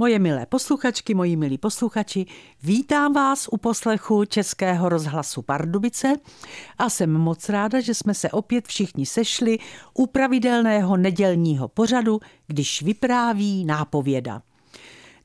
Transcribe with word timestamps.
Moje 0.00 0.18
milé 0.18 0.46
posluchačky, 0.46 1.14
moji 1.14 1.36
milí 1.36 1.58
posluchači, 1.58 2.26
vítám 2.62 3.12
vás 3.12 3.48
u 3.52 3.56
poslechu 3.56 4.24
Českého 4.24 4.88
rozhlasu 4.88 5.42
Pardubice 5.42 6.14
a 6.78 6.90
jsem 6.90 7.12
moc 7.12 7.48
ráda, 7.48 7.80
že 7.80 7.94
jsme 7.94 8.14
se 8.14 8.30
opět 8.30 8.66
všichni 8.66 9.06
sešli 9.06 9.58
u 9.94 10.06
pravidelného 10.06 10.96
nedělního 10.96 11.68
pořadu, 11.68 12.20
když 12.46 12.82
vypráví 12.82 13.64
nápověda. 13.64 14.42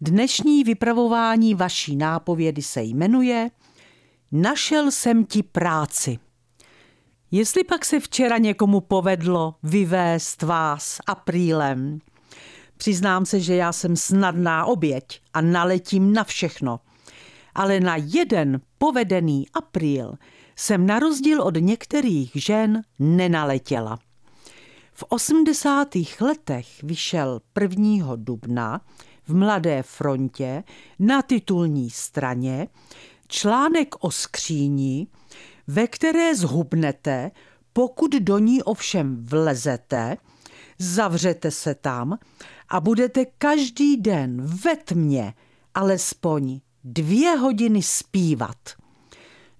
Dnešní 0.01 0.63
vypravování 0.63 1.55
vaší 1.55 1.95
nápovědy 1.95 2.61
se 2.61 2.81
jmenuje 2.83 3.49
Našel 4.31 4.91
jsem 4.91 5.25
ti 5.25 5.43
práci. 5.43 6.19
Jestli 7.31 7.63
pak 7.63 7.85
se 7.85 7.99
včera 7.99 8.37
někomu 8.37 8.81
povedlo 8.81 9.55
vyvést 9.63 10.41
vás 10.41 10.99
aprílem, 11.07 11.99
Přiznám 12.83 13.25
se, 13.25 13.39
že 13.39 13.55
já 13.55 13.73
jsem 13.73 13.95
snadná 13.95 14.65
oběť 14.65 15.21
a 15.33 15.41
naletím 15.41 16.13
na 16.13 16.23
všechno. 16.23 16.79
Ale 17.55 17.79
na 17.79 17.95
jeden 17.95 18.61
povedený 18.77 19.47
apríl 19.53 20.13
jsem 20.55 20.85
na 20.85 20.99
rozdíl 20.99 21.41
od 21.41 21.55
některých 21.59 22.31
žen 22.35 22.81
nenaletěla. 22.99 23.99
V 24.93 25.03
80. 25.09 25.87
letech 26.21 26.83
vyšel 26.83 27.41
1. 27.61 28.15
dubna 28.15 28.81
v 29.27 29.35
Mladé 29.35 29.83
frontě 29.83 30.63
na 30.99 31.21
titulní 31.21 31.89
straně 31.89 32.67
článek 33.27 33.95
o 33.99 34.11
skříni, 34.11 35.07
ve 35.67 35.87
které 35.87 36.35
zhubnete, 36.35 37.31
pokud 37.73 38.11
do 38.15 38.37
ní 38.37 38.63
ovšem 38.63 39.25
vlezete, 39.25 40.17
zavřete 40.79 41.51
se 41.51 41.75
tam 41.75 42.17
a 42.73 42.79
budete 42.79 43.25
každý 43.25 43.97
den 43.97 44.41
ve 44.45 44.75
tmě 44.75 45.33
alespoň 45.73 46.59
dvě 46.83 47.35
hodiny 47.35 47.81
zpívat. 47.81 48.57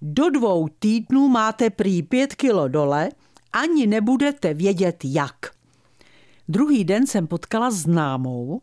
Do 0.01 0.29
dvou 0.29 0.67
týdnů 0.79 1.27
máte 1.27 1.69
prý 1.69 2.03
pět 2.03 2.35
kilo 2.35 2.67
dole, 2.67 3.09
ani 3.53 3.87
nebudete 3.87 4.53
vědět 4.53 4.99
jak. 5.03 5.35
Druhý 6.47 6.83
den 6.83 7.07
jsem 7.07 7.27
potkala 7.27 7.71
známou 7.71 8.61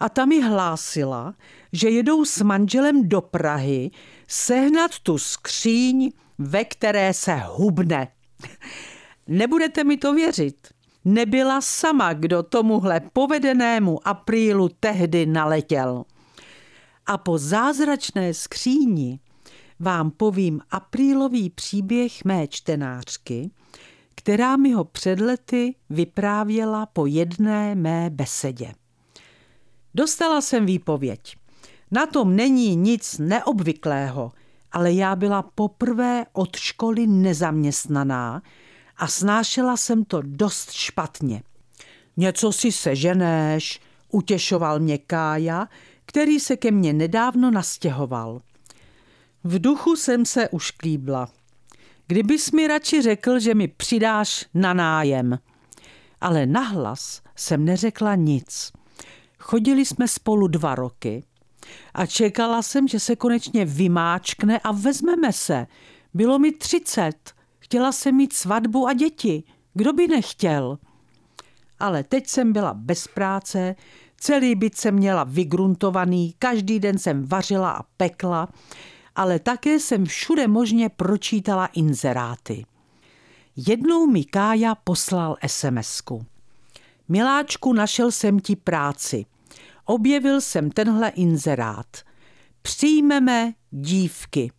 a 0.00 0.08
ta 0.08 0.24
mi 0.24 0.42
hlásila, 0.42 1.34
že 1.72 1.90
jedou 1.90 2.24
s 2.24 2.42
manželem 2.42 3.08
do 3.08 3.20
Prahy 3.20 3.90
sehnat 4.28 4.98
tu 4.98 5.18
skříň, 5.18 6.12
ve 6.38 6.64
které 6.64 7.14
se 7.14 7.34
hubne. 7.34 8.08
Nebudete 9.26 9.84
mi 9.84 9.96
to 9.96 10.14
věřit 10.14 10.75
nebyla 11.06 11.60
sama, 11.60 12.12
kdo 12.12 12.42
tomuhle 12.42 13.00
povedenému 13.12 14.08
aprílu 14.08 14.68
tehdy 14.80 15.26
naletěl. 15.26 16.04
A 17.06 17.18
po 17.18 17.38
zázračné 17.38 18.34
skříni 18.34 19.18
vám 19.80 20.10
povím 20.10 20.60
aprílový 20.70 21.50
příběh 21.50 22.24
mé 22.24 22.46
čtenářky, 22.48 23.50
která 24.14 24.56
mi 24.56 24.72
ho 24.72 24.84
před 24.84 25.20
lety 25.20 25.74
vyprávěla 25.90 26.86
po 26.86 27.06
jedné 27.06 27.74
mé 27.74 28.10
besedě. 28.10 28.72
Dostala 29.94 30.40
jsem 30.40 30.66
výpověď. 30.66 31.36
Na 31.90 32.06
tom 32.06 32.36
není 32.36 32.76
nic 32.76 33.18
neobvyklého, 33.18 34.32
ale 34.72 34.92
já 34.92 35.16
byla 35.16 35.42
poprvé 35.42 36.24
od 36.32 36.56
školy 36.56 37.06
nezaměstnaná, 37.06 38.42
a 38.98 39.06
snášela 39.06 39.76
jsem 39.76 40.04
to 40.04 40.22
dost 40.22 40.72
špatně. 40.72 41.42
Něco 42.16 42.52
si 42.52 42.72
seženeš, 42.72 43.80
utěšoval 44.10 44.78
mě 44.78 44.98
Kája, 44.98 45.68
který 46.06 46.40
se 46.40 46.56
ke 46.56 46.70
mně 46.70 46.92
nedávno 46.92 47.50
nastěhoval. 47.50 48.40
V 49.44 49.58
duchu 49.58 49.96
jsem 49.96 50.24
se 50.24 50.48
už 50.48 50.70
klíbla. 50.70 51.28
Kdybys 52.06 52.50
mi 52.52 52.66
radši 52.66 53.02
řekl, 53.02 53.38
že 53.38 53.54
mi 53.54 53.68
přidáš 53.68 54.46
na 54.54 54.74
nájem. 54.74 55.38
Ale 56.20 56.46
nahlas 56.46 57.22
jsem 57.36 57.64
neřekla 57.64 58.14
nic. 58.14 58.72
Chodili 59.38 59.86
jsme 59.86 60.08
spolu 60.08 60.48
dva 60.48 60.74
roky 60.74 61.24
a 61.94 62.06
čekala 62.06 62.62
jsem, 62.62 62.88
že 62.88 63.00
se 63.00 63.16
konečně 63.16 63.64
vymáčkne 63.64 64.58
a 64.58 64.72
vezmeme 64.72 65.32
se. 65.32 65.66
Bylo 66.14 66.38
mi 66.38 66.52
třicet 66.52 67.34
Chtěla 67.66 67.92
jsem 67.92 68.16
mít 68.16 68.32
svatbu 68.32 68.86
a 68.86 68.92
děti. 68.92 69.42
Kdo 69.74 69.92
by 69.92 70.08
nechtěl? 70.08 70.78
Ale 71.78 72.04
teď 72.04 72.26
jsem 72.26 72.52
byla 72.52 72.74
bez 72.74 73.08
práce, 73.08 73.74
celý 74.16 74.54
byt 74.54 74.76
jsem 74.76 74.94
měla 74.94 75.24
vygruntovaný, 75.24 76.34
každý 76.38 76.80
den 76.80 76.98
jsem 76.98 77.26
vařila 77.26 77.70
a 77.70 77.82
pekla, 77.96 78.48
ale 79.16 79.38
také 79.38 79.80
jsem 79.80 80.04
všude 80.04 80.48
možně 80.48 80.88
pročítala 80.88 81.66
inzeráty. 81.66 82.66
Jednou 83.56 84.06
mi 84.06 84.24
Kája 84.24 84.74
poslal 84.74 85.36
SMSku. 85.46 86.26
Miláčku, 87.08 87.72
našel 87.72 88.12
jsem 88.12 88.40
ti 88.40 88.56
práci. 88.56 89.26
Objevil 89.84 90.40
jsem 90.40 90.70
tenhle 90.70 91.08
inzerát. 91.08 91.96
Přijmeme 92.62 93.52
dívky. 93.70 94.50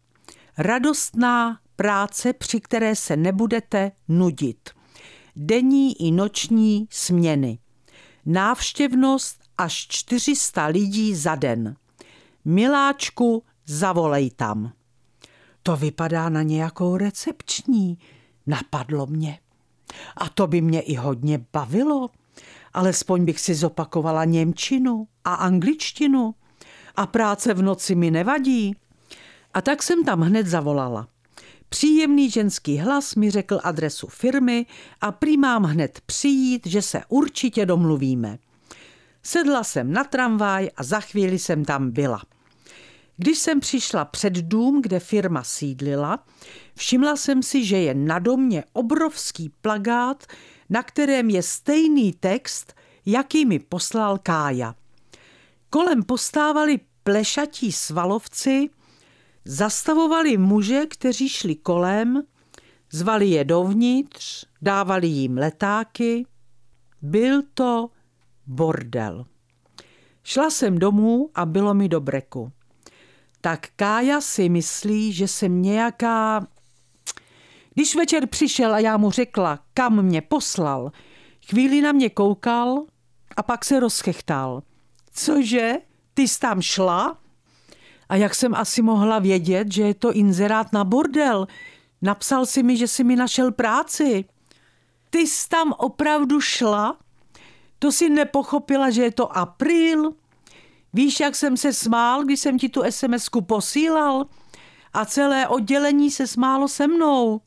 Radostná, 0.57 1.59
práce, 1.77 2.33
při 2.33 2.61
které 2.61 2.95
se 2.95 3.17
nebudete 3.17 3.91
nudit. 4.07 4.69
Denní 5.35 6.07
i 6.07 6.11
noční 6.11 6.87
směny. 6.89 7.59
Návštěvnost 8.25 9.39
až 9.57 9.87
400 9.87 10.65
lidí 10.65 11.15
za 11.15 11.35
den. 11.35 11.75
Miláčku, 12.45 13.43
zavolej 13.65 14.31
tam. 14.31 14.71
To 15.63 15.77
vypadá 15.77 16.29
na 16.29 16.41
nějakou 16.41 16.97
recepční, 16.97 17.97
napadlo 18.47 19.05
mě. 19.05 19.39
A 20.17 20.29
to 20.29 20.47
by 20.47 20.61
mě 20.61 20.81
i 20.81 20.95
hodně 20.95 21.45
bavilo. 21.53 22.09
Alespoň 22.73 23.25
bych 23.25 23.39
si 23.39 23.55
zopakovala 23.55 24.25
Němčinu 24.25 25.07
a 25.23 25.33
angličtinu. 25.33 26.35
A 26.95 27.07
práce 27.07 27.53
v 27.53 27.61
noci 27.61 27.95
mi 27.95 28.11
nevadí. 28.11 28.75
A 29.53 29.61
tak 29.61 29.83
jsem 29.83 30.03
tam 30.03 30.21
hned 30.21 30.47
zavolala. 30.47 31.07
Příjemný 31.69 32.29
ženský 32.29 32.77
hlas 32.77 33.15
mi 33.15 33.31
řekl 33.31 33.59
adresu 33.63 34.07
firmy 34.07 34.65
a 35.01 35.11
prý 35.11 35.37
mám 35.37 35.63
hned 35.63 36.01
přijít, 36.05 36.67
že 36.67 36.81
se 36.81 37.01
určitě 37.09 37.65
domluvíme. 37.65 38.37
Sedla 39.23 39.63
jsem 39.63 39.93
na 39.93 40.03
tramvaj 40.03 40.69
a 40.75 40.83
za 40.83 40.99
chvíli 40.99 41.39
jsem 41.39 41.65
tam 41.65 41.91
byla. 41.91 42.21
Když 43.17 43.37
jsem 43.37 43.59
přišla 43.59 44.05
před 44.05 44.33
dům, 44.33 44.81
kde 44.81 44.99
firma 44.99 45.43
sídlila, 45.43 46.25
všimla 46.75 47.15
jsem 47.15 47.43
si, 47.43 47.65
že 47.65 47.77
je 47.77 47.93
na 47.93 48.19
domě 48.19 48.63
obrovský 48.73 49.49
plagát, 49.61 50.25
na 50.69 50.83
kterém 50.83 51.29
je 51.29 51.43
stejný 51.43 52.13
text, 52.13 52.73
jaký 53.05 53.45
mi 53.45 53.59
poslal 53.59 54.17
Kája. 54.17 54.75
Kolem 55.69 56.03
postávali 56.03 56.79
plešatí 57.03 57.71
svalovci, 57.71 58.69
Zastavovali 59.49 60.37
muže, 60.37 60.85
kteří 60.85 61.29
šli 61.29 61.55
kolem, 61.55 62.23
zvali 62.91 63.27
je 63.27 63.43
dovnitř, 63.43 64.45
dávali 64.61 65.07
jim 65.07 65.37
letáky. 65.37 66.25
Byl 67.01 67.41
to 67.53 67.89
bordel. 68.45 69.25
Šla 70.23 70.49
jsem 70.49 70.77
domů 70.77 71.29
a 71.35 71.45
bylo 71.45 71.73
mi 71.73 71.89
do 71.89 71.99
breku. 72.01 72.51
Tak 73.41 73.67
Kája 73.75 74.21
si 74.21 74.49
myslí, 74.49 75.13
že 75.13 75.27
jsem 75.27 75.61
nějaká... 75.61 76.47
Když 77.73 77.95
večer 77.95 78.27
přišel 78.27 78.73
a 78.73 78.79
já 78.79 78.97
mu 78.97 79.11
řekla, 79.11 79.59
kam 79.73 80.01
mě 80.01 80.21
poslal, 80.21 80.91
chvíli 81.49 81.81
na 81.81 81.91
mě 81.91 82.09
koukal 82.09 82.85
a 83.37 83.43
pak 83.43 83.65
se 83.65 83.79
rozchechtal. 83.79 84.63
Cože? 85.11 85.73
Ty 86.13 86.27
jsi 86.27 86.39
tam 86.39 86.61
šla? 86.61 87.17
A 88.09 88.15
jak 88.15 88.35
jsem 88.35 88.55
asi 88.55 88.81
mohla 88.81 89.19
vědět, 89.19 89.71
že 89.71 89.83
je 89.83 89.93
to 89.93 90.13
inzerát 90.13 90.73
na 90.73 90.83
bordel? 90.83 91.47
Napsal 92.01 92.45
si 92.45 92.63
mi, 92.63 92.77
že 92.77 92.87
si 92.87 93.03
mi 93.03 93.15
našel 93.15 93.51
práci. 93.51 94.25
Ty 95.09 95.19
jsi 95.19 95.49
tam 95.49 95.73
opravdu 95.77 96.41
šla? 96.41 96.97
To 97.79 97.91
si 97.91 98.09
nepochopila, 98.09 98.89
že 98.89 99.03
je 99.03 99.11
to 99.11 99.37
apríl? 99.37 100.13
Víš, 100.93 101.19
jak 101.19 101.35
jsem 101.35 101.57
se 101.57 101.73
smál, 101.73 102.23
když 102.23 102.39
jsem 102.39 102.59
ti 102.59 102.69
tu 102.69 102.83
SMSku 102.89 103.41
posílal? 103.41 104.25
A 104.93 105.05
celé 105.05 105.47
oddělení 105.47 106.11
se 106.11 106.27
smálo 106.27 106.67
se 106.67 106.87
mnou. 106.87 107.41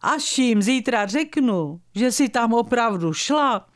Až 0.00 0.38
jim 0.38 0.62
zítra 0.62 1.06
řeknu, 1.06 1.80
že 1.94 2.12
si 2.12 2.28
tam 2.28 2.52
opravdu 2.52 3.12
šla, 3.12 3.66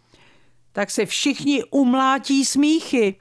tak 0.72 0.90
se 0.90 1.06
všichni 1.06 1.64
umlátí 1.64 2.44
smíchy. 2.44 3.16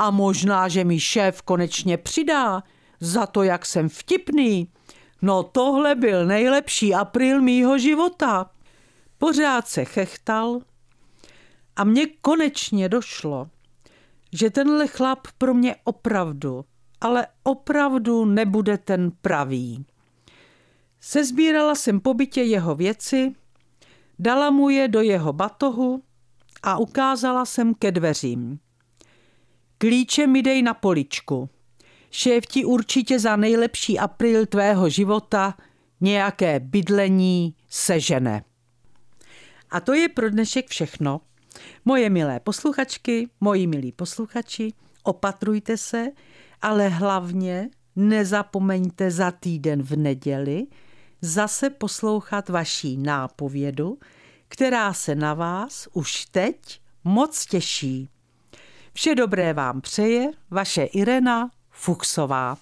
A 0.00 0.10
možná, 0.10 0.68
že 0.68 0.84
mi 0.84 1.00
šéf 1.00 1.42
konečně 1.42 1.96
přidá 1.96 2.62
za 3.00 3.26
to, 3.26 3.42
jak 3.42 3.66
jsem 3.66 3.88
vtipný. 3.88 4.68
No 5.22 5.42
tohle 5.42 5.94
byl 5.94 6.26
nejlepší 6.26 6.94
apríl 6.94 7.40
mýho 7.40 7.78
života. 7.78 8.50
Pořád 9.18 9.68
se 9.68 9.84
chechtal 9.84 10.60
a 11.76 11.84
mně 11.84 12.06
konečně 12.06 12.88
došlo, 12.88 13.48
že 14.32 14.50
tenhle 14.50 14.86
chlap 14.86 15.18
pro 15.38 15.54
mě 15.54 15.76
opravdu, 15.84 16.64
ale 17.00 17.26
opravdu 17.42 18.24
nebude 18.24 18.78
ten 18.78 19.10
pravý. 19.22 19.86
Sezbírala 21.00 21.74
jsem 21.74 22.00
po 22.00 22.14
bytě 22.14 22.42
jeho 22.42 22.74
věci, 22.74 23.34
dala 24.18 24.50
mu 24.50 24.68
je 24.68 24.88
do 24.88 25.00
jeho 25.00 25.32
batohu 25.32 26.02
a 26.62 26.78
ukázala 26.78 27.44
jsem 27.44 27.74
ke 27.74 27.92
dveřím. 27.92 28.58
Klíče 29.80 30.26
mi 30.26 30.42
dej 30.42 30.62
na 30.62 30.74
poličku. 30.74 31.48
Šéf 32.10 32.46
ti 32.46 32.64
určitě 32.64 33.18
za 33.18 33.36
nejlepší 33.36 33.98
apríl 33.98 34.46
tvého 34.46 34.88
života 34.88 35.54
nějaké 36.00 36.60
bydlení 36.60 37.54
sežene. 37.68 38.44
A 39.70 39.80
to 39.80 39.92
je 39.94 40.08
pro 40.08 40.30
dnešek 40.30 40.68
všechno. 40.68 41.20
Moje 41.84 42.10
milé 42.10 42.40
posluchačky, 42.40 43.28
moji 43.40 43.66
milí 43.66 43.92
posluchači, 43.92 44.72
opatrujte 45.02 45.76
se, 45.76 46.06
ale 46.62 46.88
hlavně 46.88 47.70
nezapomeňte 47.96 49.10
za 49.10 49.30
týden 49.30 49.82
v 49.82 49.96
neděli 49.96 50.66
zase 51.20 51.70
poslouchat 51.70 52.48
vaší 52.48 52.96
nápovědu, 52.96 53.98
která 54.48 54.92
se 54.92 55.14
na 55.14 55.34
vás 55.34 55.88
už 55.92 56.24
teď 56.24 56.80
moc 57.04 57.46
těší. 57.46 58.08
Vše 58.92 59.14
dobré 59.14 59.52
vám 59.52 59.80
přeje 59.80 60.30
vaše 60.50 60.84
Irena 60.84 61.50
Fuchsová. 61.70 62.58